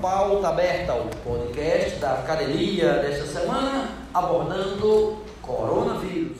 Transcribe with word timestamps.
Pauta 0.00 0.48
Aberta, 0.48 0.92
o 0.94 1.08
podcast 1.24 1.96
da 1.98 2.14
academia 2.14 2.94
desta 2.94 3.26
semana, 3.26 3.88
abordando 4.12 5.16
coronavírus. 5.40 6.36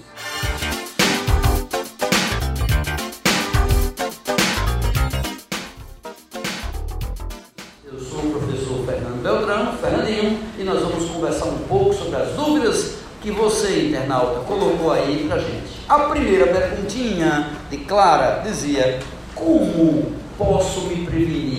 Eu 7.84 7.98
sou 7.98 8.18
o 8.18 8.30
professor 8.32 8.84
Fernando 8.84 9.22
Beltrão, 9.22 9.72
Fernandinho, 9.78 10.38
e 10.58 10.62
nós 10.62 10.82
vamos 10.82 11.10
conversar 11.10 11.46
um 11.46 11.58
pouco 11.60 11.94
sobre 11.94 12.16
as 12.16 12.32
dúvidas 12.32 12.96
que 13.22 13.30
você, 13.30 13.88
internauta, 13.88 14.40
colocou 14.40 14.92
aí 14.92 15.24
pra 15.26 15.38
gente. 15.38 15.80
A 15.88 16.00
primeira 16.00 16.46
perguntinha 16.46 17.52
de 17.70 17.78
Clara 17.78 18.42
dizia: 18.42 19.00
Como 19.34 20.12
posso 20.36 20.82
me 20.82 21.06
prevenir? 21.06 21.55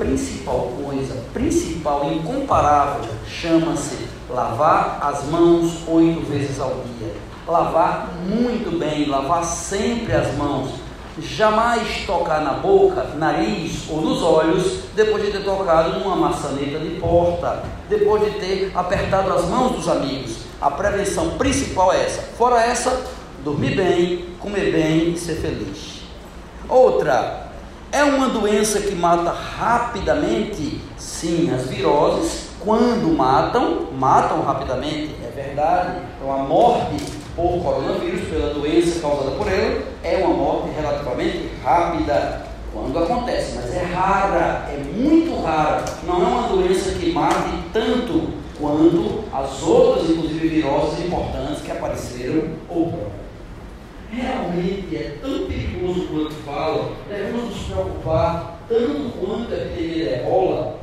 Principal 0.00 0.72
coisa, 0.82 1.14
principal 1.34 2.10
e 2.10 2.14
incomparável, 2.14 3.04
chama-se 3.28 3.98
lavar 4.30 4.98
as 5.02 5.26
mãos 5.26 5.86
oito 5.86 6.22
vezes 6.22 6.58
ao 6.58 6.70
dia. 6.70 7.12
Lavar 7.46 8.08
muito 8.26 8.78
bem, 8.78 9.06
lavar 9.10 9.44
sempre 9.44 10.14
as 10.14 10.34
mãos. 10.36 10.70
Jamais 11.18 12.06
tocar 12.06 12.40
na 12.40 12.54
boca, 12.54 13.10
nariz 13.16 13.90
ou 13.90 14.00
nos 14.00 14.22
olhos 14.22 14.84
depois 14.96 15.22
de 15.22 15.32
ter 15.32 15.44
tocado 15.44 15.98
numa 15.98 16.16
maçaneta 16.16 16.78
de 16.78 16.98
porta, 16.98 17.62
depois 17.86 18.24
de 18.24 18.40
ter 18.40 18.72
apertado 18.74 19.30
as 19.34 19.44
mãos 19.50 19.72
dos 19.72 19.86
amigos. 19.86 20.38
A 20.62 20.70
prevenção 20.70 21.36
principal 21.36 21.92
é 21.92 22.06
essa. 22.06 22.22
Fora 22.38 22.58
essa, 22.62 23.04
dormir 23.44 23.76
bem, 23.76 24.24
comer 24.38 24.72
bem 24.72 25.12
e 25.12 25.18
ser 25.18 25.34
feliz. 25.34 26.00
Outra, 26.66 27.39
é 27.92 28.04
uma 28.04 28.28
doença 28.28 28.80
que 28.80 28.94
mata 28.94 29.30
rapidamente? 29.30 30.80
Sim, 30.96 31.52
as 31.54 31.66
viroses, 31.66 32.48
quando 32.60 33.16
matam, 33.16 33.88
matam 33.92 34.42
rapidamente, 34.42 35.16
é 35.24 35.30
verdade. 35.34 35.98
Então 36.16 36.32
a 36.32 36.38
morte 36.38 36.96
por 37.34 37.62
coronavírus, 37.62 38.28
pela 38.28 38.54
doença 38.54 39.00
causada 39.00 39.32
por 39.32 39.46
ele, 39.50 39.84
é 40.02 40.18
uma 40.18 40.34
morte 40.34 40.70
relativamente 40.74 41.50
rápida 41.64 42.46
quando 42.72 42.98
acontece, 42.98 43.56
mas 43.56 43.74
é 43.74 43.82
rara, 43.82 44.68
é 44.70 44.78
muito 44.94 45.42
rara. 45.42 45.84
Não 46.06 46.22
é 46.22 46.26
uma 46.26 46.48
doença 46.48 46.92
que 46.92 47.12
mate 47.12 47.50
tanto 47.72 48.28
quanto 48.60 49.24
as 49.32 49.62
outras, 49.62 50.10
inclusive 50.10 50.48
viroses 50.48 51.04
importantes 51.04 51.62
que 51.62 51.70
apareceram 51.70 52.50
ou 52.68 52.92
realmente 54.12 54.96
é 54.96 55.16
tão 55.20 55.46
perigoso 55.46 56.08
quanto 56.08 56.34
fala, 56.44 56.92
devemos 57.08 57.44
nos 57.44 57.62
preocupar 57.64 58.60
tanto 58.68 59.12
quanto 59.18 59.52
a 59.52 59.56
epidemia 59.56 60.04
de 60.04 60.14
ebola? 60.14 60.80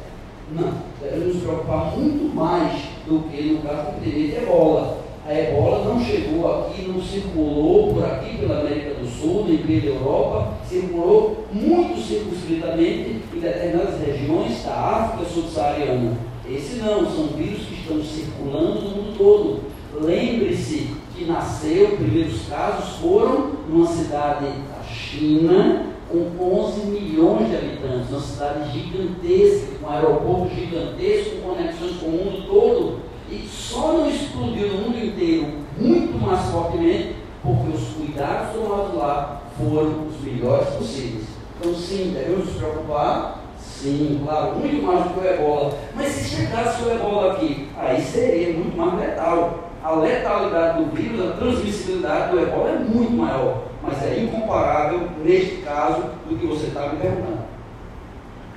Não, 0.52 0.74
devemos 1.02 1.36
nos 1.36 1.44
preocupar 1.44 1.98
muito 1.98 2.36
mais 2.36 2.82
do 3.06 3.30
que 3.30 3.42
no 3.44 3.60
caso 3.60 3.84
da 3.84 3.98
epidemia 3.98 4.28
de 4.28 4.44
ebola. 4.44 5.08
A 5.28 5.34
ebola 5.34 5.84
não 5.84 6.06
chegou 6.06 6.50
aqui, 6.50 6.84
não 6.84 7.02
circulou 7.02 7.94
por 7.94 8.06
aqui 8.06 8.38
pela 8.38 8.62
América 8.62 8.94
do 8.94 9.06
Sul, 9.06 9.46
nem 9.46 9.58
pela 9.58 9.96
Europa, 9.96 10.54
circulou 10.66 11.46
muito 11.52 12.02
circunscritamente 12.02 13.22
em 13.34 13.40
determinadas 13.40 14.00
regiões 14.00 14.64
da 14.64 14.74
África 14.74 15.30
subsaariana. 15.30 16.18
Esse 16.50 16.78
não, 16.78 17.06
são 17.06 17.28
vírus 17.36 17.66
que 17.66 17.74
estão 17.74 18.02
circulando 18.02 18.82
no 18.82 18.90
mundo 18.90 19.18
todo. 19.18 19.60
Lembre-se 20.02 20.96
nasceu, 21.28 21.98
primeiros 21.98 22.48
casos 22.48 22.98
foram 23.00 23.52
numa 23.70 23.88
cidade 23.88 24.46
da 24.46 24.84
China, 24.84 25.86
com 26.10 26.62
11 26.62 26.86
milhões 26.88 27.50
de 27.50 27.56
habitantes, 27.58 28.10
uma 28.10 28.22
cidade 28.22 28.72
gigantesca, 28.72 29.68
com 29.80 29.86
um 29.86 29.90
aeroporto 29.90 30.56
gigantesco, 30.56 31.36
com 31.38 31.50
conexões 31.50 31.98
com 31.98 32.06
o 32.06 32.12
mundo 32.12 32.48
todo, 32.48 33.00
e 33.30 33.46
só 33.48 33.94
não 33.94 34.10
explodiu 34.10 34.70
no 34.70 34.82
mundo 34.84 35.06
inteiro 35.06 35.48
muito 35.78 36.18
mais 36.18 36.50
fortemente 36.50 37.16
porque 37.44 37.78
os 37.78 37.88
cuidados 37.90 38.54
tomados 38.54 38.96
lá 38.96 39.42
foram 39.58 40.08
os 40.08 40.22
melhores 40.22 40.70
possíveis. 40.70 41.26
Então, 41.60 41.74
sim, 41.74 42.14
devemos 42.14 42.46
nos 42.46 42.56
preocupar, 42.56 43.44
sim, 43.60 44.22
claro, 44.24 44.56
muito 44.56 44.84
mais 44.84 45.04
do 45.04 45.10
que 45.14 45.20
o 45.20 45.28
ebola. 45.28 45.78
Mas 45.96 46.08
se 46.08 46.36
chegasse 46.36 46.84
o 46.84 46.92
ebola 46.92 47.34
aqui, 47.34 47.68
aí 47.78 48.02
seria 48.02 48.54
muito 48.54 48.78
mais 48.78 49.00
letal 49.00 49.67
a 49.88 49.96
letalidade 49.96 50.84
do 50.84 50.92
vírus, 50.94 51.30
a 51.30 51.34
transmissibilidade 51.38 52.32
do 52.32 52.42
ebola 52.42 52.72
é 52.72 52.80
muito 52.80 53.14
maior, 53.14 53.64
mas 53.82 54.04
é 54.04 54.22
incomparável 54.22 55.08
neste 55.24 55.62
caso 55.62 56.02
do 56.28 56.38
que 56.38 56.46
você 56.46 56.68
está 56.68 56.90
me 56.90 56.98
perguntando. 56.98 57.48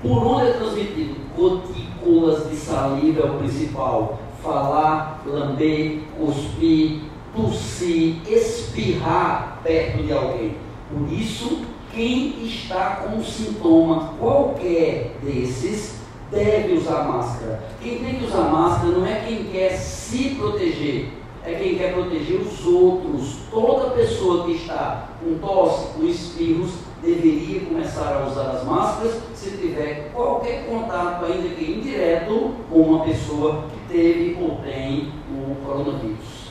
Por 0.02 0.26
onde 0.26 0.48
é 0.48 0.52
transmitido? 0.54 1.20
Gotículas 1.36 2.50
de 2.50 2.56
saliva 2.56 3.20
é 3.20 3.30
o 3.30 3.38
principal. 3.38 4.18
Falar, 4.42 5.22
lamber, 5.24 6.00
cuspir, 6.18 7.02
tossir, 7.36 8.16
espirrar 8.28 9.60
perto 9.62 10.02
de 10.02 10.12
alguém. 10.12 10.56
Por 10.90 11.12
isso, 11.12 11.60
quem 11.92 12.42
está 12.44 13.02
com 13.04 13.22
sintoma 13.22 14.14
qualquer 14.18 15.14
desses 15.22 16.00
deve 16.28 16.72
usar 16.72 17.04
máscara. 17.04 17.62
Quem 17.80 17.98
tem 18.00 18.14
que 18.16 18.24
usar 18.24 18.50
máscara 18.50 18.90
não 18.90 19.06
é 19.06 19.24
quem 19.26 19.44
quer 19.44 19.76
se 19.76 20.30
proteger, 20.30 21.19
é 21.44 21.54
quem 21.54 21.76
quer 21.76 21.94
proteger 21.94 22.40
os 22.40 22.66
outros. 22.66 23.38
Toda 23.50 23.90
pessoa 23.90 24.44
que 24.44 24.52
está 24.52 25.08
com 25.22 25.38
tosse, 25.38 25.94
com 25.94 26.04
espirros, 26.04 26.72
deveria 27.02 27.60
começar 27.60 28.22
a 28.22 28.26
usar 28.26 28.50
as 28.50 28.64
máscaras 28.64 29.20
se 29.34 29.56
tiver 29.56 30.10
qualquer 30.12 30.66
contato, 30.66 31.24
ainda 31.24 31.48
que 31.48 31.72
indireto, 31.72 32.52
com 32.70 32.78
uma 32.78 33.04
pessoa 33.04 33.64
que 33.70 33.94
teve 33.94 34.38
ou 34.42 34.56
tem 34.56 35.10
o 35.30 35.54
coronavírus. 35.64 36.50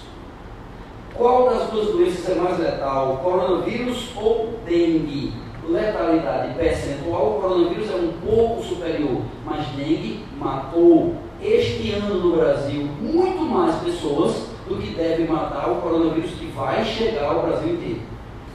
Qual 1.14 1.50
das 1.50 1.70
duas 1.70 1.88
doenças 1.88 2.30
é 2.30 2.36
mais 2.36 2.58
letal, 2.58 3.20
coronavírus 3.24 4.12
ou 4.16 4.54
dengue? 4.66 5.34
Letalidade 5.68 6.56
percentual, 6.56 7.38
o 7.38 7.42
coronavírus 7.42 7.92
é 7.92 7.96
um 7.96 8.14
pouco 8.26 8.64
superior, 8.64 9.22
mas 9.46 9.68
dengue 9.76 10.26
matou 10.40 11.14
este 11.42 11.92
ano 11.92 12.16
no 12.16 12.38
Brasil 12.38 12.90
muito 13.00 13.42
mais 13.44 13.76
pessoas 13.84 14.48
do 14.68 14.78
que 14.78 14.94
deve 15.20 15.32
matar 15.32 15.70
o 15.70 15.76
coronavírus 15.76 16.32
que 16.32 16.46
vai 16.48 16.84
chegar 16.84 17.26
ao 17.26 17.42
Brasil 17.42 17.74
inteiro. 17.74 18.02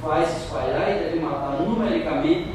Vai 0.02 0.24
se 0.24 0.44
espalhar 0.44 0.90
e 0.90 1.04
deve 1.04 1.20
matar 1.20 1.60
numericamente 1.60 2.48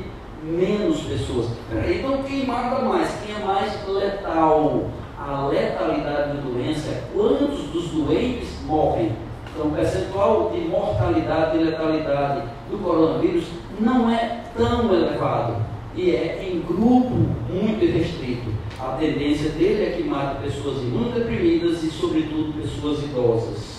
menos 0.44 1.02
pessoas. 1.02 1.48
Então, 1.88 2.24
quem 2.24 2.46
mata 2.46 2.82
mais? 2.84 3.12
Quem 3.24 3.36
é 3.36 3.46
mais 3.46 3.88
letal? 3.88 4.86
A 5.20 5.48
letalidade 5.48 6.38
da 6.38 6.42
doença 6.42 6.90
é 6.90 7.04
quantos 7.14 7.60
dos 7.72 7.90
doentes 7.90 8.50
morrem. 8.66 9.12
Então, 9.54 9.68
o 9.68 9.72
percentual 9.72 10.52
de 10.52 10.62
mortalidade 10.62 11.58
e 11.58 11.64
letalidade 11.64 12.44
do 12.72 12.78
coronavírus 12.78 13.46
não 13.80 14.10
é 14.10 14.44
tão 14.56 14.94
elevado 14.94 15.58
e 15.96 16.12
é 16.12 16.50
em 16.50 16.62
grupo 16.62 17.10
muito 17.50 17.86
restrito. 17.86 18.50
A 18.80 18.96
tendência 18.98 19.50
dele 19.50 19.84
é 19.84 19.90
que 19.98 20.04
mata 20.04 20.42
pessoas 20.42 20.82
imunodeprimidas 20.84 21.84
e, 21.84 21.90
sobretudo, 21.90 22.62
pessoas 22.62 23.04
idosas. 23.04 23.79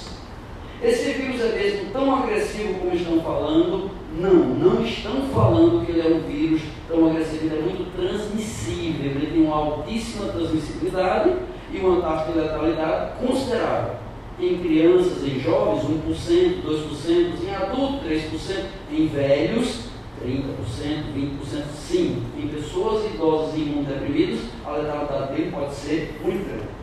Esse 0.83 1.13
vírus 1.13 1.43
é 1.43 1.59
mesmo 1.59 1.91
tão 1.93 2.15
agressivo 2.15 2.75
como 2.79 2.95
estão 2.95 3.21
falando? 3.21 3.91
Não, 4.17 4.35
não 4.35 4.83
estão 4.83 5.29
falando 5.29 5.85
que 5.85 5.93
ele 5.93 6.01
é 6.01 6.11
um 6.11 6.21
vírus 6.21 6.63
tão 6.89 7.11
agressivo, 7.11 7.45
ele 7.45 7.59
é 7.59 7.63
muito 7.63 7.95
transmissível, 7.95 9.11
ele 9.11 9.27
tem 9.27 9.43
uma 9.45 9.57
altíssima 9.57 10.33
transmissibilidade 10.33 11.35
e 11.71 11.79
uma 11.79 12.01
taxa 12.01 12.33
de 12.33 12.39
letalidade 12.39 13.13
considerável. 13.19 13.97
Em 14.41 14.59
crianças, 14.59 15.23
em 15.23 15.39
jovens, 15.39 15.85
1%, 15.85 16.63
2%, 16.65 17.33
em 17.45 17.55
adultos, 17.55 18.07
3%, 18.09 18.65
em 18.91 19.07
velhos, 19.07 19.81
30%, 20.25 20.45
20%, 21.15 21.65
sim. 21.77 22.23
Em 22.39 22.49
pessoas 22.49 23.05
idosas 23.05 23.55
e 23.55 23.61
imunodeprimidas, 23.61 24.41
a 24.65 24.71
letalidade 24.73 25.35
dele 25.35 25.51
pode 25.53 25.75
ser 25.75 26.19
muito 26.25 26.49
grande. 26.49 26.80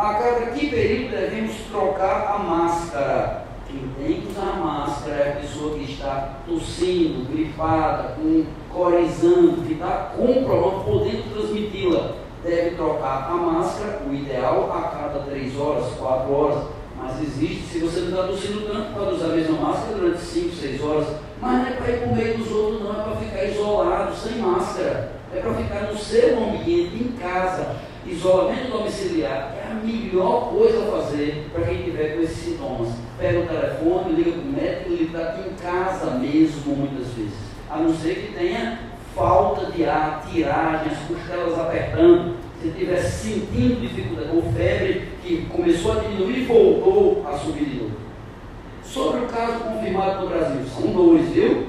A 0.00 0.14
cada 0.14 0.46
que 0.52 0.70
período 0.70 1.10
devemos 1.10 1.56
trocar 1.70 2.34
a 2.34 2.38
máscara? 2.38 3.44
Quem 3.68 3.80
tem 3.98 4.22
que 4.22 4.28
usar 4.28 4.58
máscara 4.58 5.14
é 5.14 5.28
a 5.28 5.40
pessoa 5.42 5.78
que 5.78 5.92
está 5.92 6.36
tossindo, 6.46 7.30
gripada, 7.30 8.14
com 8.16 8.46
corizando, 8.72 9.62
que 9.66 9.74
está 9.74 10.12
com 10.16 10.42
problema, 10.42 10.84
podendo 10.84 11.34
transmiti-la. 11.34 12.12
Deve 12.42 12.76
trocar 12.76 13.28
a 13.30 13.34
máscara, 13.34 14.00
o 14.08 14.14
ideal, 14.14 14.72
a 14.72 14.88
cada 14.88 15.18
3 15.18 15.58
horas, 15.58 15.92
4 15.98 16.32
horas. 16.32 16.64
Mas 16.96 17.20
existe, 17.20 17.64
se 17.64 17.78
você 17.80 18.00
não 18.00 18.08
está 18.08 18.22
tossindo 18.22 18.72
tanto, 18.72 18.94
pode 18.94 19.16
usar 19.16 19.26
a 19.26 19.36
mesma 19.36 19.58
máscara 19.58 19.98
durante 19.98 20.20
5, 20.20 20.54
6 20.56 20.82
horas 20.82 21.06
mas 21.40 21.58
não 21.58 21.66
é 21.66 21.70
para 21.72 21.90
ir 21.90 22.00
para 22.00 22.08
o 22.08 22.16
meio 22.16 22.38
dos 22.38 22.52
outros, 22.52 22.82
não, 22.82 23.00
é 23.00 23.02
para 23.02 23.16
ficar 23.16 23.44
isolado, 23.44 24.14
sem 24.14 24.38
máscara. 24.38 25.12
É 25.34 25.40
para 25.40 25.54
ficar 25.54 25.80
no 25.82 25.96
seu 25.96 26.38
ambiente, 26.38 26.96
em 26.96 27.12
casa. 27.18 27.76
Isolamento 28.06 28.70
domiciliar 28.70 29.54
é 29.56 29.59
melhor 29.84 30.50
coisa 30.50 30.82
a 30.82 31.00
fazer 31.02 31.48
para 31.52 31.64
quem 31.64 31.82
tiver 31.82 32.16
com 32.16 32.22
esses 32.22 32.36
sintomas. 32.36 32.88
Pega 33.18 33.40
o 33.40 33.46
telefone, 33.46 34.14
liga 34.14 34.32
para 34.32 34.40
o 34.40 34.52
médico, 34.52 34.92
ele 34.92 35.04
está 35.04 35.18
aqui 35.20 35.48
em 35.48 35.54
casa 35.54 36.10
mesmo, 36.12 36.76
muitas 36.76 37.08
vezes. 37.08 37.38
A 37.70 37.78
não 37.78 37.94
ser 37.94 38.14
que 38.14 38.32
tenha 38.34 38.78
falta 39.14 39.70
de 39.72 39.84
ar, 39.84 40.26
tiragem, 40.30 40.92
as 40.92 40.98
costelas 41.06 41.58
apertando, 41.58 42.36
se 42.60 42.68
estiver 42.68 43.02
sentindo 43.02 43.80
dificuldade 43.80 44.30
ou 44.34 44.42
febre 44.52 45.08
que 45.22 45.46
começou 45.46 45.92
a 45.92 46.00
diminuir 46.00 46.40
e 46.40 46.44
voltou 46.44 47.24
a 47.26 47.36
subir 47.36 47.64
de 47.64 47.76
novo. 47.76 47.96
Sobre 48.84 49.20
o 49.20 49.26
caso 49.26 49.60
confirmado 49.60 50.22
no 50.22 50.28
Brasil, 50.28 50.62
são 50.66 50.92
dois, 50.92 51.28
viu? 51.30 51.68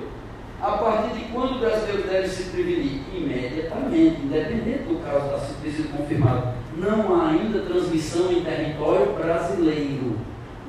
A 0.62 0.72
partir 0.74 1.18
de 1.18 1.26
quando 1.32 1.56
o 1.56 1.60
brasileiro 1.60 2.04
deve 2.04 2.28
se 2.28 2.44
prevenir? 2.50 3.02
Imediatamente, 3.16 4.22
independente 4.22 4.84
do 4.84 5.04
caso 5.04 5.30
da 5.30 5.40
sido 5.40 5.98
confirmado. 5.98 6.61
Não 6.82 7.16
há 7.16 7.30
ainda 7.30 7.60
transmissão 7.60 8.32
em 8.32 8.44
território 8.44 9.14
brasileiro. 9.14 10.18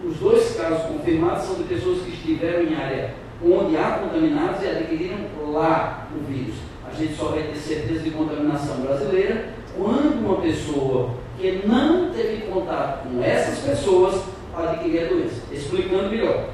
Os 0.05 0.17
dois 0.17 0.55
casos 0.57 0.83
confirmados 0.83 1.45
são 1.45 1.55
de 1.55 1.65
pessoas 1.65 2.03
que 2.03 2.11
estiveram 2.11 2.65
em 2.65 2.75
área 2.75 3.15
onde 3.43 3.79
há 3.79 3.99
contaminados 3.99 4.63
e 4.63 4.67
adquiriram 4.67 5.17
lá 5.51 6.07
o 6.15 6.31
vírus. 6.31 6.57
A 6.87 6.95
gente 6.95 7.15
só 7.15 7.29
vai 7.29 7.45
ter 7.45 7.57
certeza 7.57 8.01
de 8.01 8.11
contaminação 8.11 8.83
brasileira 8.83 9.55
quando 9.75 10.23
uma 10.23 10.37
pessoa 10.43 11.15
que 11.39 11.67
não 11.67 12.11
teve 12.11 12.43
contato 12.43 13.09
com 13.09 13.23
essas 13.23 13.61
pessoas 13.61 14.23
adquirir 14.55 15.05
a 15.05 15.09
doença. 15.09 15.43
Explicando 15.51 16.11
melhor. 16.11 16.51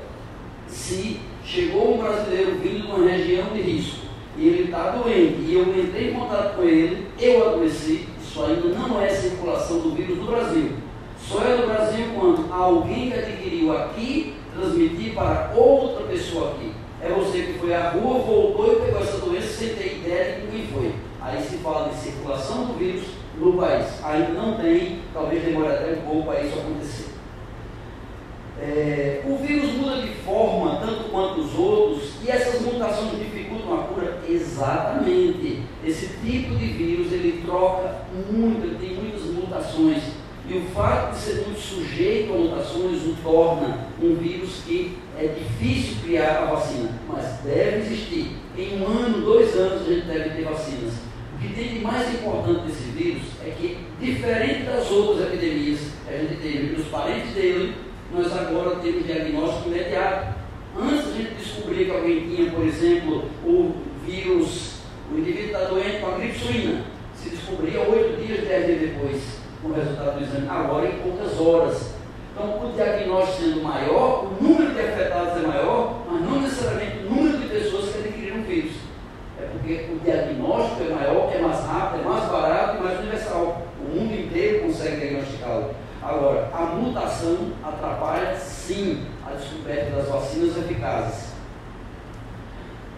Se 0.69 1.19
chegou 1.45 1.97
um 1.97 1.99
brasileiro 1.99 2.59
vindo 2.63 2.87
de 2.87 2.93
uma 2.93 3.11
região 3.11 3.49
de 3.53 3.61
risco 3.61 4.07
e 4.37 4.47
ele 4.47 4.65
está 4.65 4.91
doente 4.91 5.41
e 5.41 5.55
eu 5.55 5.63
entrei 5.63 6.11
em 6.11 6.15
contato 6.15 6.55
com 6.55 6.63
ele, 6.63 7.09
eu 7.19 7.49
adoeci, 7.49 8.07
isso 8.39 8.45
ainda 8.45 8.69
não 8.79 9.01
é 9.01 9.09
circulação 9.09 9.81
do 9.81 9.91
vírus 9.91 10.19
no 10.19 10.27
Brasil. 10.27 10.73
Só 11.21 11.43
é 11.43 11.57
no 11.57 11.67
Brasil 11.67 12.07
quando 12.15 12.53
alguém 12.53 13.11
que 13.11 13.19
adquiriu 13.19 13.77
aqui 13.77 14.35
transmitir 14.55 15.15
para 15.15 15.53
outra 15.55 16.07
pessoa 16.07 16.53
aqui. 16.53 16.73
É 17.03 17.09
você 17.09 17.43
que 17.43 17.59
foi 17.59 17.75
à 17.75 17.91
rua, 17.91 18.21
voltou 18.21 18.73
e 18.73 18.87
pegou 18.87 19.01
essa 19.01 19.19
doença 19.19 19.49
sem 19.49 19.75
ter 19.75 19.99
ideia 19.99 20.41
de 20.41 20.47
quem 20.47 20.67
foi. 20.69 20.95
Aí 21.21 21.43
se 21.43 21.57
fala 21.59 21.89
de 21.89 21.97
circulação 21.97 22.67
do 22.67 22.75
vírus 22.75 23.05
no 23.37 23.55
país. 23.55 23.87
Ainda 24.05 24.29
não 24.31 24.57
tem, 24.57 25.01
talvez 25.13 25.45
demore 25.45 25.69
até 25.69 25.93
um 25.93 26.09
pouco 26.09 26.27
para 26.29 26.41
isso 26.41 26.59
acontecer. 26.59 27.18
É, 28.61 29.23
o 29.25 29.37
vírus 29.37 29.73
muda 29.75 30.03
de 30.03 30.09
forma 30.25 30.81
tanto 30.81 31.11
quanto 31.11 31.41
os 31.41 31.57
outros 31.57 32.11
e 32.25 32.31
essas 32.31 32.61
mutações 32.61 33.19
dificultam 33.19 33.75
a 33.75 33.83
cura 33.85 34.21
exatamente. 34.29 35.63
Esse 35.85 36.09
tipo 36.25 36.57
de 36.57 36.67
vírus 36.67 37.13
ele 37.13 37.43
troca 37.45 38.03
muito, 38.31 38.67
ele 38.67 38.79
tem 38.81 38.97
muitas 38.97 39.23
mutações 39.27 40.03
e 40.49 40.57
o 40.57 40.63
fato 40.75 41.13
de 41.13 41.19
ser 41.19 41.35
muito 41.47 41.61
sujeito 41.61 42.33
a 42.33 42.37
mutações 42.37 43.03
o 43.03 43.15
torna 43.23 43.87
um 44.03 44.15
vírus 44.15 44.63
que 44.67 44.97
é 45.19 45.27
difícil 45.27 45.97
criar 46.03 46.43
a 46.43 46.55
vacina, 46.55 46.91
mas 47.07 47.41
deve 47.45 47.81
existir. 47.81 48.33
Em 48.57 48.81
um 48.81 48.87
ano, 48.87 49.21
dois 49.21 49.55
anos 49.55 49.87
a 49.87 49.93
gente 49.93 50.07
deve 50.07 50.31
ter 50.31 50.45
vacinas. 50.45 50.95
O 51.35 51.41
que 51.41 51.55
tem 51.55 51.75
de 51.75 51.81
mais 51.81 52.13
importante 52.15 52.67
desse 52.67 52.91
vírus 52.91 53.23
é 53.45 53.51
que, 53.51 53.77
diferente 54.01 54.63
das 54.65 54.91
outras 54.91 55.27
epidemias 55.27 55.81
a 56.09 56.13
gente 56.13 56.41
teve 56.41 56.77
nos 56.77 56.89
parentes 56.89 57.33
dele, 57.33 57.75
nós 58.13 58.33
agora 58.37 58.77
temos 58.77 59.05
diagnóstico 59.05 59.69
imediato. 59.69 60.35
Antes 60.81 61.09
a 61.09 61.17
gente 61.17 61.35
descobrir 61.35 61.85
que 61.87 61.91
alguém 61.91 62.21
tinha, 62.29 62.51
por 62.51 62.65
exemplo, 62.65 63.25
o 63.45 63.75
vírus, 64.07 64.81
o 65.13 65.19
indivíduo 65.19 65.47
está 65.47 65.65
doente 65.65 65.99
com 66.01 66.07
a 66.07 66.19
gripe 66.19 66.39
suína, 66.39 66.83
se 67.15 67.31
descobria 67.31 67.81
oito 67.81 68.25
dias, 68.25 68.47
dez 68.47 68.67
dias 68.67 68.81
depois, 68.81 69.23
com 69.61 69.69
o 69.69 69.75
resultado 69.75 70.19
do 70.19 70.25
exame. 70.25 70.49
Agora, 70.49 70.87
em 70.87 70.99
poucas 70.99 71.41
horas. 71.41 71.99
Então, 72.33 72.69
o 72.69 72.73
diagnóstico 72.73 73.43
sendo 73.43 73.63
maior, 73.63 74.27
o 74.27 74.43
número 74.43 74.73
de 74.73 74.81
afetados 74.81 75.43
é 75.43 75.47
maior, 75.47 76.05
mas 76.09 76.23
não 76.23 76.41
necessariamente 76.41 76.99
o 76.99 77.15
número 77.15 77.39
de 77.39 77.49
pessoas 77.49 77.91
que 77.91 77.99
adquiriram 77.99 78.39
o 78.39 78.43
vírus. 78.45 78.73
É 79.41 79.47
porque 79.47 79.89
o 79.93 79.99
diagnóstico 80.05 80.83
é 80.85 80.95
maior, 80.95 81.33
é 81.35 81.39
mais 81.41 81.65
rápido, 81.65 82.03
é 82.03 82.05
mais 82.05 82.25
barato 82.31 82.77
e 82.77 82.83
mais 82.85 82.99
universal. 83.01 83.63
O 83.81 83.95
mundo 83.95 84.15
inteiro 84.15 84.67
consegue 84.67 84.97
diagnosticá-lo. 84.97 85.75
Agora, 86.01 86.49
a 86.55 86.63
mutação 86.63 87.53
atrapalha 87.63 88.37
sim 88.37 89.05
a 89.27 89.35
descoberta 89.35 89.97
das 89.97 90.09
vacinas 90.09 90.57
eficazes. 90.57 91.33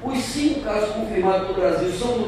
Os 0.03 0.19
cinco 0.19 0.61
casos 0.61 0.91
confirmados 0.91 1.49
no 1.49 1.55
Brasil 1.55 1.91
são 1.93 2.19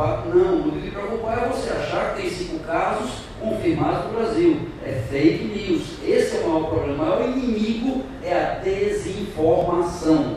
Não, 0.00 0.56
motivo 0.58 0.80
de 0.80 0.90
preocupar 0.90 1.44
é 1.44 1.48
você 1.48 1.70
achar 1.70 2.14
que 2.14 2.22
tem 2.22 2.30
cinco 2.30 2.64
casos 2.64 3.10
confirmados 3.38 4.06
no 4.06 4.18
Brasil. 4.18 4.60
É 4.84 4.92
fake 5.10 5.44
news. 5.44 5.82
Esse 6.02 6.38
é 6.38 6.40
o 6.40 6.48
maior 6.48 6.68
problema. 6.68 6.94
O 6.94 7.06
maior 7.06 7.28
inimigo 7.28 8.02
é 8.22 8.32
a 8.32 8.58
desinformação. 8.62 10.36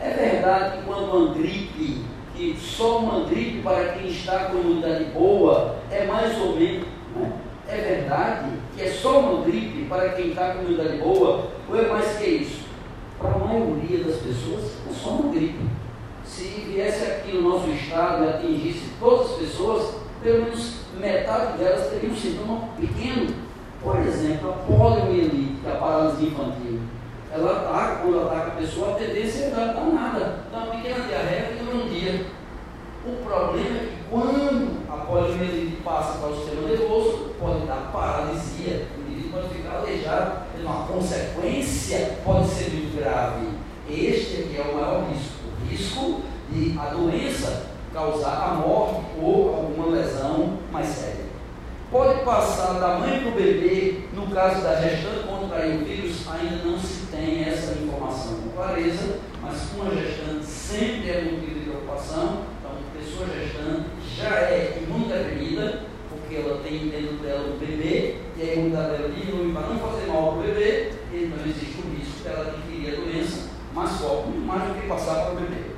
É 0.00 0.10
verdade 0.10 0.78
que 0.78 0.84
quando 0.84 1.04
uma 1.04 1.34
gripe, 1.34 2.02
que 2.34 2.56
só 2.58 2.98
uma 2.98 3.28
gripe 3.28 3.60
para 3.62 3.92
quem 3.92 4.08
está 4.08 4.46
com 4.46 4.58
imunidade 4.58 5.04
boa, 5.04 5.76
é 5.90 6.06
mais 6.06 6.38
ou 6.40 6.56
menos. 6.56 6.86
Né? 7.14 7.32
É 7.68 7.76
verdade 7.76 8.52
que 8.74 8.82
é 8.82 8.90
só 8.90 9.20
uma 9.20 9.44
gripe 9.44 9.84
para 9.86 10.10
quem 10.10 10.28
está 10.28 10.52
com 10.52 10.62
imunidade 10.62 10.96
boa, 10.98 11.50
ou 11.68 11.78
é 11.78 11.88
mais 11.88 12.16
que 12.16 12.26
isso? 12.26 12.64
Para 13.18 13.32
a 13.32 13.38
maioria 13.38 14.04
das 14.04 14.16
pessoas, 14.16 14.72
é 14.88 14.94
só 14.94 15.10
uma 15.10 15.32
gripe. 15.32 15.64
Se 16.36 16.42
viesse 16.42 17.02
aqui 17.02 17.32
no 17.32 17.48
nosso 17.48 17.70
estado 17.70 18.22
e 18.22 18.28
atingisse 18.28 18.90
todas 19.00 19.30
as 19.30 19.36
pessoas, 19.38 19.94
pelo 20.22 20.44
menos 20.44 20.74
metade 21.00 21.56
delas 21.56 21.88
teria 21.88 22.10
um 22.10 22.14
sintoma 22.14 22.68
pequeno. 22.78 23.34
Por 23.82 23.96
exemplo, 24.00 24.50
a 24.50 24.52
poliomielite, 24.52 25.62
que 25.62 25.66
é 25.66 25.72
a 25.72 25.76
paralisia 25.76 26.28
infantil. 26.28 26.80
Ela 27.32 27.52
ataca, 27.52 28.02
quando 28.02 28.26
ataca 28.26 28.48
a 28.48 28.56
pessoa, 28.56 28.90
a 28.90 28.94
tendência 28.96 29.44
é 29.44 29.50
dar 29.50 29.82
nada. 29.94 30.40
Dá 30.52 30.58
uma 30.58 30.74
pequena 30.74 31.06
diarreia 31.06 31.52
e 31.58 31.74
um 31.74 31.88
dia. 31.88 32.26
O 33.06 33.24
problema 33.24 33.76
é 33.76 33.80
que 33.80 34.10
quando 34.10 34.76
a 34.90 34.96
poliomielite 35.06 35.76
passa 35.76 36.18
para 36.18 36.28
o 36.28 36.36
sistema 36.36 36.68
nervoso, 36.68 37.30
pode 37.40 37.66
dar 37.66 37.90
paralisia, 37.90 38.88
o 38.94 39.10
indivíduo 39.10 39.40
pode 39.40 39.54
ficar 39.54 39.78
aleijado, 39.78 40.42
uma 40.60 40.86
consequência 40.86 42.18
pode 42.22 42.46
ser 42.48 42.72
muito 42.72 42.94
grave. 42.98 43.46
Este 43.88 44.42
aqui 44.42 44.56
é 44.58 44.62
o 44.62 44.74
maior 44.74 45.04
risco, 45.08 45.46
o 45.46 45.68
risco 45.68 46.22
de 46.50 46.78
a 46.78 46.86
doença 46.86 47.66
causar 47.92 48.50
a 48.50 48.54
morte 48.54 49.02
ou 49.20 49.54
alguma 49.54 49.96
lesão 49.96 50.58
mais 50.72 50.88
séria. 50.88 51.26
Pode 51.90 52.24
passar 52.24 52.74
da 52.80 52.98
mãe 52.98 53.20
para 53.20 53.28
o 53.28 53.34
bebê, 53.34 54.00
no 54.12 54.25
caso 54.36 54.60
da 54.62 54.74
gestante 54.74 55.26
contrair 55.26 55.76
o 55.76 55.84
vírus, 55.86 56.28
ainda 56.28 56.62
não 56.62 56.78
se 56.78 57.06
tem 57.06 57.44
essa 57.44 57.72
informação 57.72 58.34
com 58.34 58.50
clareza, 58.50 59.18
mas 59.40 59.72
uma 59.72 59.90
gestante 59.94 60.44
sempre 60.44 61.08
é 61.08 61.22
motivo 61.22 61.54
de 61.54 61.60
preocupação, 61.60 62.42
pessoa 62.94 63.26
gestante 63.28 63.86
já 64.14 64.28
é 64.28 64.82
imunodeprimida, 64.82 65.84
porque 66.10 66.36
ela 66.36 66.60
tem 66.62 66.90
dentro 66.90 67.16
dela 67.16 67.48
o 67.48 67.58
bebê, 67.58 68.16
e 68.36 68.42
a 68.42 68.52
imunidade 68.52 68.90
dela 68.90 69.08
diminui 69.08 69.54
para 69.54 69.68
não 69.68 69.78
fazer 69.78 70.06
mal 70.06 70.32
para 70.32 70.38
o 70.38 70.42
bebê, 70.42 70.90
então 71.14 71.38
existe 71.46 71.80
o 71.80 71.96
risco 71.96 72.22
dela 72.22 72.52
adquirir 72.52 72.92
a 72.92 72.96
doença 73.00 73.48
mais 73.72 73.92
forte, 73.92 74.28
muito 74.28 74.46
mais 74.46 74.68
do 74.68 74.78
que 74.78 74.86
passar 74.86 75.14
para 75.14 75.32
o 75.32 75.36
bebê. 75.36 75.76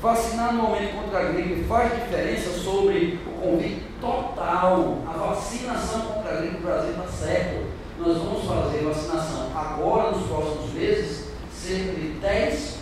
Vacinar 0.00 0.50
anualmente 0.50 0.92
contra 0.92 1.18
a 1.18 1.32
gripe 1.32 1.64
faz 1.64 1.92
diferença 1.94 2.50
sobre 2.50 3.18
o 3.26 3.40
convite 3.40 3.84
total. 4.02 4.98
A 5.06 5.12
vacinação 5.12 6.02
contra 6.02 6.30
a 6.30 6.36
gripe 6.36 6.56
no 6.56 6.60
Brasil 6.60 6.90
está 6.90 7.06
certo. 7.08 7.64
Nós 7.98 8.18
vamos 8.18 8.44
fazer 8.44 8.84
vacinação 8.84 9.50
agora, 9.56 10.10
nos 10.10 10.26
próximos 10.26 10.74
meses, 10.74 11.28
cerca 11.50 11.92
de 11.92 12.18
10%. 12.20 12.74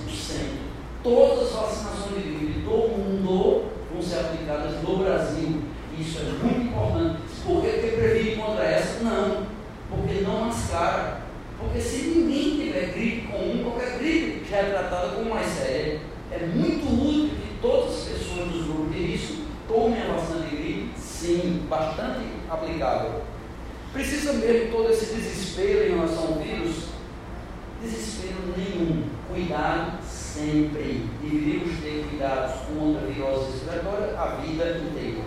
Todas 1.05 1.47
as 1.47 1.53
vacinações 1.53 2.25
de 2.25 2.31
gripe 2.31 2.53
de 2.55 2.65
todo 2.65 2.89
mundo 2.89 3.67
vão 3.93 4.03
ser 4.03 4.19
aplicadas 4.19 4.83
no 4.83 4.97
Brasil. 4.97 5.63
Isso 5.97 6.19
é 6.19 6.23
muito 6.25 6.69
importante. 6.69 7.19
Por 7.45 7.63
que 7.63 7.69
previne 7.69 8.37
contra 8.37 8.65
essa? 8.65 9.05
Não. 9.05 9.47
Porque 9.91 10.23
não 10.23 10.47
mascara. 10.47 11.19
Porque 11.57 11.81
se 11.81 12.03
ninguém 12.09 12.57
tiver 12.57 12.82
gripe 12.93 13.29
comum, 13.29 13.63
qualquer 13.65 13.99
gripe 13.99 14.45
já 14.49 14.59
é 14.59 14.71
tratada 14.71 15.09
como 15.15 15.31
mais 15.31 15.47
séria. 15.47 16.01
É 16.31 16.47
muito 16.47 16.87
útil 16.87 17.31
que 17.31 17.59
todas 17.61 17.95
as 17.95 18.05
pessoas 18.05 18.49
dos 18.49 18.67
grupos 18.67 18.95
de 18.95 19.03
risco 19.03 19.43
tomem 19.69 20.01
a 20.03 20.13
vacina 20.13 20.47
de 20.47 20.57
gripe, 20.57 20.91
sim, 20.99 21.67
bastante 21.69 22.25
aplicável. 22.49 23.23
Precisa 23.93 24.33
mesmo 24.33 24.73
todo 24.73 24.91
esse 24.91 25.15
desespero 25.15 25.87
em 25.87 25.97
relação 25.97 26.29
ao 26.29 26.35
vírus? 26.35 26.87
Desespero 27.83 28.55
nenhum. 28.57 29.05
Cuidado 29.29 30.03
sempre. 30.03 31.07
Deveríamos 31.21 31.79
ter 31.81 32.07
cuidados 32.09 32.55
contra 32.67 33.03
a 33.03 33.11
virose 33.11 33.53
respiratória 33.53 34.19
a 34.19 34.27
vida 34.37 34.79
inteira. 34.79 35.23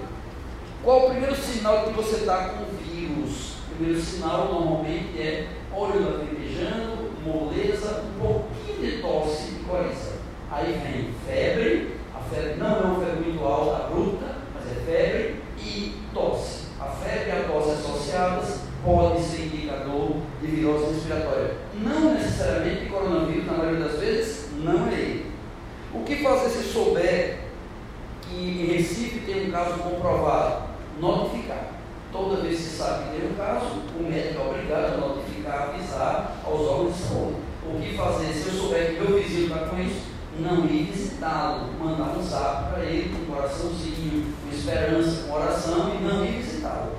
Qual 0.83 1.05
o 1.07 1.09
primeiro 1.11 1.35
sinal 1.35 1.83
que 1.83 1.93
você 1.93 2.17
está 2.17 2.49
com 2.49 2.65
vírus? 2.77 3.53
O 3.53 3.75
primeiro 3.75 4.01
sinal 4.01 4.51
normalmente 4.51 5.19
é 5.19 5.47
olho 5.73 6.03
lacrimejando, 6.03 6.94
moleza, 7.25 8.03
um 8.03 8.19
pouquinho 8.19 8.91
de 8.91 9.01
tosse 9.01 9.51
e 9.51 9.63
coração. 9.67 10.13
Aí 10.51 10.79
vem 10.83 11.09
febre, 11.25 11.97
a 12.13 12.19
febre 12.19 12.55
não 12.55 12.67
é 12.67 12.79
uma 12.81 12.99
febre 12.99 13.29
muito 13.29 13.43
alta, 13.43 13.87
bruta, 13.87 14.35
mas 14.53 14.71
é 14.71 14.81
febre 14.85 15.35
e 15.57 15.95
tosse. 16.13 16.65
A 16.79 16.85
febre 16.85 17.29
e 17.29 17.31
a 17.31 17.43
tosse 17.47 17.71
associadas 17.71 18.59
podem 18.83 19.23
ser 19.23 19.45
indicador 19.45 20.17
de 20.39 20.47
virose 20.47 20.93
respiratória. 20.93 21.55
Não 21.73 22.13
necessariamente 22.13 22.85
coronavírus, 22.85 23.47
na 23.47 23.53
maioria 23.53 23.85
das 23.85 23.99
vezes, 23.99 24.49
não 24.63 24.87
é 24.87 24.93
ele. 24.93 25.31
O 25.93 26.03
que 26.03 26.17
fazer 26.17 26.49
se 26.49 26.63
souber 26.63 27.39
que 28.21 28.35
em 28.35 28.75
Recife 28.75 29.19
tem 29.19 29.47
um 29.47 29.51
caso 29.51 29.79
comprovado? 29.79 30.65
Notificar. 30.99 31.71
Toda 32.11 32.41
vez 32.41 32.57
que 32.57 32.63
se 32.63 32.77
sabe 32.77 33.05
que 33.05 33.21
tem 33.21 33.31
um 33.31 33.33
caso, 33.33 33.65
o 33.99 34.03
médico 34.03 34.41
é 34.41 34.45
obrigado 34.45 34.93
a 34.93 34.97
notificar 34.97 35.24
fazer 38.05 38.33
se 38.33 38.47
eu 38.47 38.53
souber 38.53 38.93
que 38.93 39.01
meu 39.01 39.19
vizinho 39.19 39.47
está 39.47 39.65
com 39.65 39.79
isso? 39.79 40.15
Não 40.39 40.65
ir 40.65 40.91
visitá-lo, 40.91 41.69
mandar 41.79 42.17
um 42.17 42.21
zap 42.21 42.73
para 42.73 42.83
ele 42.83 43.09
com 43.09 43.23
um 43.23 43.35
coraçãozinho, 43.35 44.33
com 44.43 44.55
esperança, 44.55 45.23
com 45.23 45.33
oração 45.33 45.95
e 45.95 46.03
não 46.03 46.25
ir 46.25 46.41
visitá-lo. 46.41 46.91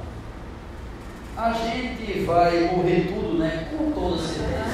A 1.37 1.53
gente 1.53 2.25
vai 2.25 2.61
morrer 2.75 3.13
tudo, 3.13 3.39
né? 3.39 3.69
Com 3.77 3.93
toda 3.93 4.23
certeza. 4.23 4.65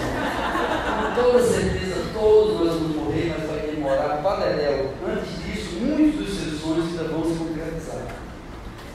Com 0.97 1.23
toda 1.23 1.43
certeza, 1.43 2.05
todos 2.15 2.61
nós 2.61 2.79
vamos 2.79 2.97
morrer, 2.97 3.35
mas 3.37 3.51
vai 3.51 3.67
demorar 3.67 4.23
Padedel. 4.23 4.95
Antes 5.05 5.45
disso, 5.45 5.81
muitos 5.81 6.21
dos 6.21 6.39
seus 6.39 6.61
sonhos 6.61 6.87
ainda 6.87 7.05
vão 7.13 7.25
se 7.25 7.37
concretizar. 7.37 8.07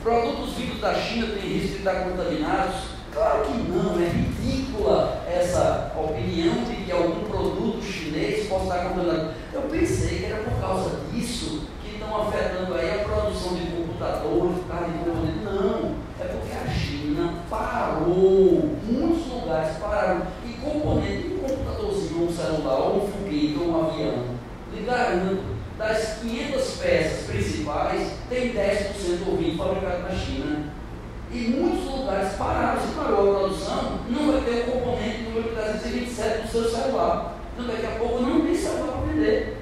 Produtos 0.02 0.54
vindos 0.54 0.80
da 0.80 0.94
China 0.94 1.28
têm 1.28 1.50
risco 1.50 1.68
de 1.68 1.78
estar 1.80 2.06
contaminados 2.06 2.98
Claro 3.18 3.46
que 3.46 3.58
não, 3.72 4.00
é 4.00 4.10
ridícula 4.10 5.24
essa 5.28 5.92
opinião 5.98 6.54
de 6.66 6.76
que 6.84 6.92
algum 6.92 7.28
produto 7.28 7.82
chinês 7.82 8.48
possa 8.48 8.66
estar 8.66 8.90
contaminado. 8.90 9.32
Eu 9.52 9.62
pensei 9.64 10.20
que 10.20 10.26
era 10.26 10.44
por 10.44 10.62
causa 10.62 10.92
disso 11.12 11.64
que 11.82 11.96
estão 11.96 12.16
afetando 12.16 12.76
aí 12.76 12.92
a 12.92 13.04
produção 13.04 13.56
de 13.56 13.72
computadores, 13.72 14.58
carne 14.70 15.00
de 15.00 15.00
componente. 15.00 15.40
Não, 15.44 15.96
é 16.20 16.26
porque 16.26 16.54
a 16.54 16.72
China 16.72 17.34
parou, 17.50 18.70
muitos 18.84 19.28
lugares 19.34 19.78
pararam, 19.78 20.22
e 20.46 20.54
componente 20.64 21.28
de 21.28 21.34
um 21.34 21.40
computadorzinho, 21.40 22.24
um 22.24 22.32
celular, 22.32 22.80
ou 22.82 22.98
um 22.98 23.08
foguete, 23.08 23.58
ou 23.60 23.68
um 23.68 23.84
avião, 23.84 24.24
lhe 24.72 24.86
garanto, 24.86 25.44
500 26.68 26.76
peças 26.78 27.26
principais, 27.28 28.12
tem 28.30 28.54
10% 28.54 29.28
ouvido 29.28 29.58
fabricado 29.58 30.04
na 30.04 30.12
China. 30.12 30.74
E 31.32 31.38
muitos 31.50 31.86
lugares 31.86 32.34
pararam, 32.34 32.82
se 32.82 32.94
parou 32.96 33.36
a 33.36 33.40
produção, 33.40 34.00
não 34.10 34.32
vai 34.32 34.42
ter 34.42 34.70
o 34.70 34.72
componente 34.72 35.24
número 35.24 35.50
327 35.56 36.42
do 36.44 36.48
seu 36.48 36.70
celular. 36.70 37.38
Então 37.54 37.68
daqui 37.68 37.86
a 37.86 38.00
pouco 38.00 38.22
não 38.22 38.42
tem 38.42 38.56
celular 38.56 38.98
para 38.98 39.12
vender. 39.12 39.58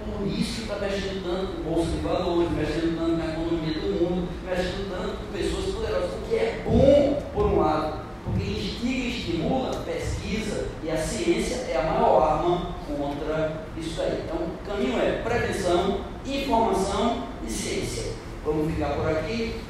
Por 0.00 0.26
isso 0.26 0.62
está 0.62 0.76
mexendo 0.76 1.24
tanto 1.24 1.62
com 1.62 1.70
bolsa 1.70 1.90
de 1.90 1.98
valores, 1.98 2.50
mexendo 2.50 2.98
tanto 2.98 3.16
na 3.16 3.32
economia 3.32 3.74
do 3.74 4.04
mundo, 4.04 4.28
mexendo 4.44 4.90
tanto 4.90 5.16
com 5.16 5.32
pessoas 5.32 5.74
poderosas, 5.74 6.10
o 6.10 6.28
que 6.28 6.34
é 6.36 6.62
bom 6.64 7.22
por 7.32 7.46
um 7.46 7.60
lado, 7.60 8.00
porque 8.24 8.50
instiga 8.50 8.92
e 8.92 9.08
estimula 9.08 9.70
a 9.70 9.80
pesquisa 9.80 10.68
e 10.82 10.90
a 10.90 10.96
ciência 10.96 11.66
é 11.70 11.76
a 11.76 11.90
maior 11.90 12.22
arma 12.22 12.74
contra 12.86 13.64
isso 13.76 14.00
aí. 14.00 14.22
Então 14.24 14.36
o 14.36 14.66
caminho 14.66 14.98
é 14.98 15.22
prevenção, 15.22 16.00
informação 16.26 17.24
e 17.46 17.50
ciência. 17.50 18.12
Vamos 18.44 18.72
ficar 18.72 18.94
por 18.94 19.08
aqui 19.08 19.60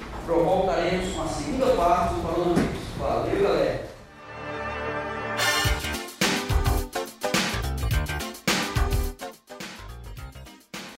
voltaremos 0.45 1.15
com 1.15 1.23
a 1.23 1.27
segunda 1.27 1.67
parte 1.75 2.15
do 2.15 2.23
Falando 2.23 2.71
Valeu, 2.99 3.43
galera! 3.43 3.90